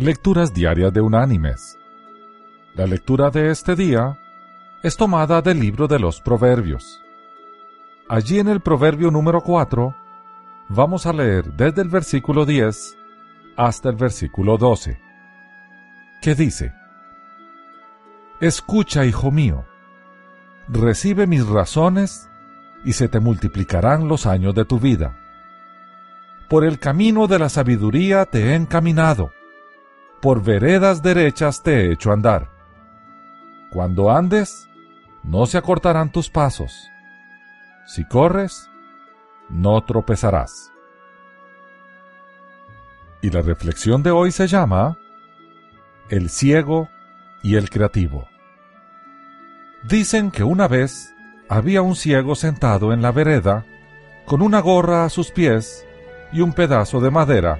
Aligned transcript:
Lecturas 0.00 0.54
Diarias 0.54 0.92
de 0.92 1.00
Unánimes. 1.00 1.76
La 2.76 2.86
lectura 2.86 3.30
de 3.30 3.50
este 3.50 3.74
día 3.74 4.16
es 4.80 4.96
tomada 4.96 5.42
del 5.42 5.58
libro 5.58 5.88
de 5.88 5.98
los 5.98 6.20
Proverbios. 6.20 7.02
Allí 8.08 8.38
en 8.38 8.46
el 8.46 8.60
Proverbio 8.60 9.10
número 9.10 9.40
4 9.40 9.96
vamos 10.68 11.04
a 11.04 11.12
leer 11.12 11.52
desde 11.54 11.82
el 11.82 11.88
versículo 11.88 12.46
10 12.46 12.96
hasta 13.56 13.88
el 13.88 13.96
versículo 13.96 14.56
12, 14.56 15.00
que 16.22 16.36
dice, 16.36 16.72
Escucha, 18.40 19.04
hijo 19.04 19.32
mío, 19.32 19.64
recibe 20.68 21.26
mis 21.26 21.44
razones 21.44 22.30
y 22.84 22.92
se 22.92 23.08
te 23.08 23.18
multiplicarán 23.18 24.06
los 24.06 24.26
años 24.26 24.54
de 24.54 24.64
tu 24.64 24.78
vida. 24.78 25.18
Por 26.48 26.64
el 26.64 26.78
camino 26.78 27.26
de 27.26 27.40
la 27.40 27.48
sabiduría 27.48 28.26
te 28.26 28.50
he 28.50 28.54
encaminado 28.54 29.32
por 30.20 30.42
veredas 30.42 31.02
derechas 31.02 31.62
te 31.62 31.80
he 31.80 31.92
hecho 31.92 32.12
andar. 32.12 32.50
Cuando 33.70 34.10
andes, 34.10 34.68
no 35.22 35.46
se 35.46 35.58
acortarán 35.58 36.10
tus 36.10 36.30
pasos. 36.30 36.90
Si 37.86 38.04
corres, 38.04 38.68
no 39.48 39.82
tropezarás. 39.84 40.72
Y 43.20 43.30
la 43.30 43.42
reflexión 43.42 44.02
de 44.02 44.10
hoy 44.10 44.30
se 44.30 44.46
llama 44.46 44.96
El 46.08 46.30
ciego 46.30 46.88
y 47.42 47.56
el 47.56 47.68
creativo. 47.70 48.28
Dicen 49.82 50.30
que 50.30 50.44
una 50.44 50.68
vez 50.68 51.14
había 51.48 51.82
un 51.82 51.96
ciego 51.96 52.34
sentado 52.34 52.92
en 52.92 53.02
la 53.02 53.12
vereda 53.12 53.64
con 54.26 54.42
una 54.42 54.60
gorra 54.60 55.04
a 55.04 55.08
sus 55.08 55.30
pies 55.30 55.86
y 56.32 56.40
un 56.40 56.52
pedazo 56.52 57.00
de 57.00 57.10
madera 57.10 57.58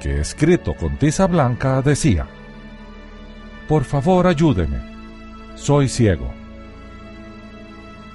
que 0.00 0.18
escrito 0.18 0.74
con 0.74 0.96
tiza 0.96 1.26
blanca 1.26 1.82
decía, 1.82 2.26
Por 3.68 3.84
favor 3.84 4.26
ayúdeme, 4.26 4.80
soy 5.54 5.88
ciego. 5.88 6.32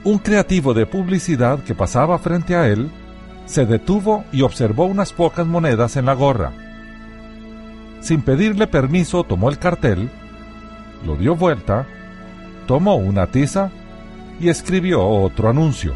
Un 0.04 0.18
creativo 0.18 0.74
de 0.74 0.86
publicidad 0.86 1.64
que 1.64 1.76
pasaba 1.76 2.18
frente 2.20 2.56
a 2.56 2.68
él 2.68 2.92
se 3.46 3.66
detuvo 3.66 4.26
y 4.32 4.42
observó 4.42 4.86
unas 4.86 5.14
pocas 5.14 5.46
monedas 5.46 5.96
en 5.96 6.08
la 6.08 6.14
gorra. 6.14 6.52
Sin 8.02 8.22
pedirle 8.22 8.68
permiso 8.68 9.24
tomó 9.24 9.50
el 9.50 9.59
cartel, 9.59 10.09
lo 11.06 11.16
dio 11.16 11.36
vuelta, 11.36 11.88
tomó 12.68 12.96
una 12.96 13.28
tiza 13.28 13.70
y 14.40 14.50
escribió 14.50 15.04
otro 15.08 15.50
anuncio. 15.50 15.94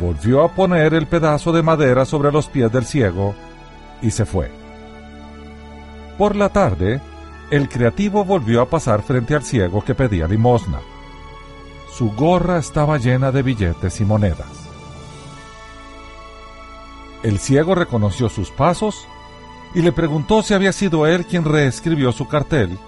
Volvió 0.00 0.44
a 0.44 0.54
poner 0.54 0.94
el 0.94 1.06
pedazo 1.06 1.52
de 1.52 1.62
madera 1.62 2.04
sobre 2.04 2.30
los 2.30 2.48
pies 2.48 2.70
del 2.70 2.84
ciego 2.84 3.34
y 4.02 4.10
se 4.10 4.24
fue. 4.24 4.50
Por 6.18 6.34
la 6.34 6.48
tarde, 6.48 7.00
el 7.50 7.68
creativo 7.68 8.24
volvió 8.24 8.62
a 8.62 8.68
pasar 8.68 9.02
frente 9.02 9.34
al 9.34 9.44
ciego 9.44 9.84
que 9.84 9.94
pedía 9.94 10.26
limosna. 10.26 10.80
Su 11.92 12.10
gorra 12.12 12.58
estaba 12.58 12.98
llena 12.98 13.30
de 13.32 13.42
billetes 13.42 14.00
y 14.00 14.04
monedas. 14.04 14.46
El 17.22 17.38
ciego 17.38 17.74
reconoció 17.74 18.28
sus 18.28 18.50
pasos 18.50 19.06
y 19.74 19.82
le 19.82 19.92
preguntó 19.92 20.42
si 20.42 20.54
había 20.54 20.72
sido 20.72 21.06
él 21.06 21.26
quien 21.26 21.44
reescribió 21.44 22.12
su 22.12 22.26
cartel 22.28 22.78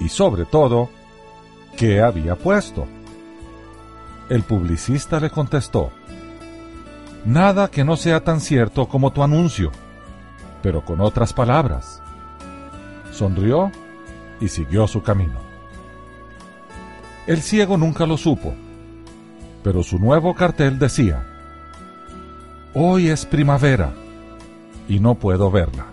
y 0.00 0.08
sobre 0.08 0.44
todo, 0.44 0.88
qué 1.76 2.00
había 2.00 2.36
puesto. 2.36 2.86
El 4.28 4.42
publicista 4.42 5.20
le 5.20 5.30
contestó, 5.30 5.90
Nada 7.24 7.70
que 7.70 7.84
no 7.84 7.96
sea 7.96 8.22
tan 8.22 8.40
cierto 8.40 8.86
como 8.86 9.12
tu 9.12 9.22
anuncio 9.22 9.70
pero 10.64 10.82
con 10.82 11.02
otras 11.02 11.34
palabras. 11.34 12.00
Sonrió 13.12 13.70
y 14.40 14.48
siguió 14.48 14.88
su 14.88 15.02
camino. 15.02 15.38
El 17.26 17.42
ciego 17.42 17.76
nunca 17.76 18.06
lo 18.06 18.16
supo, 18.16 18.54
pero 19.62 19.82
su 19.82 19.98
nuevo 19.98 20.34
cartel 20.34 20.78
decía, 20.78 21.26
Hoy 22.72 23.08
es 23.08 23.26
primavera 23.26 23.92
y 24.88 25.00
no 25.00 25.16
puedo 25.16 25.50
verla. 25.50 25.84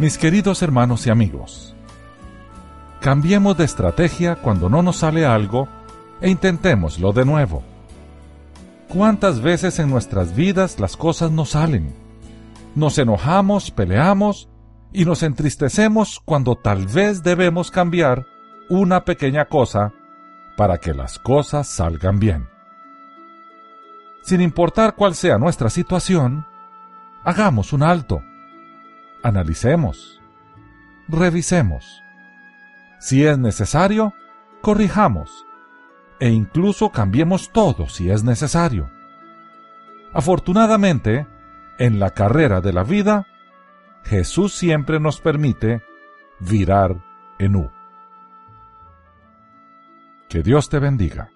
Mis 0.00 0.18
queridos 0.18 0.62
hermanos 0.62 1.06
y 1.06 1.10
amigos, 1.10 1.76
cambiemos 3.00 3.56
de 3.56 3.66
estrategia 3.66 4.34
cuando 4.34 4.68
no 4.68 4.82
nos 4.82 4.96
sale 4.96 5.24
algo 5.24 5.68
e 6.20 6.28
intentémoslo 6.28 7.12
de 7.12 7.24
nuevo. 7.24 7.75
¿Cuántas 8.96 9.42
veces 9.42 9.78
en 9.78 9.90
nuestras 9.90 10.34
vidas 10.34 10.80
las 10.80 10.96
cosas 10.96 11.30
no 11.30 11.44
salen? 11.44 11.94
Nos 12.74 12.96
enojamos, 12.96 13.70
peleamos 13.70 14.48
y 14.90 15.04
nos 15.04 15.22
entristecemos 15.22 16.18
cuando 16.24 16.56
tal 16.56 16.86
vez 16.86 17.22
debemos 17.22 17.70
cambiar 17.70 18.24
una 18.70 19.04
pequeña 19.04 19.48
cosa 19.50 19.92
para 20.56 20.78
que 20.78 20.94
las 20.94 21.18
cosas 21.18 21.68
salgan 21.68 22.18
bien. 22.18 22.48
Sin 24.22 24.40
importar 24.40 24.94
cuál 24.94 25.14
sea 25.14 25.36
nuestra 25.36 25.68
situación, 25.68 26.46
hagamos 27.22 27.74
un 27.74 27.82
alto, 27.82 28.22
analicemos, 29.22 30.22
revisemos. 31.06 32.00
Si 32.98 33.26
es 33.26 33.36
necesario, 33.36 34.14
corrijamos 34.62 35.45
e 36.20 36.30
incluso 36.30 36.90
cambiemos 36.90 37.50
todo 37.50 37.88
si 37.88 38.10
es 38.10 38.24
necesario. 38.24 38.90
Afortunadamente, 40.12 41.26
en 41.78 41.98
la 41.98 42.10
carrera 42.10 42.60
de 42.60 42.72
la 42.72 42.84
vida, 42.84 43.26
Jesús 44.04 44.54
siempre 44.54 45.00
nos 45.00 45.20
permite 45.20 45.82
virar 46.40 46.96
en 47.38 47.56
U. 47.56 47.70
Que 50.28 50.42
Dios 50.42 50.68
te 50.68 50.78
bendiga. 50.78 51.30